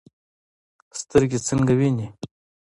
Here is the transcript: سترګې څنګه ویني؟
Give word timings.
سترګې 0.99 1.39
څنګه 1.47 1.73
ویني؟ 1.79 2.07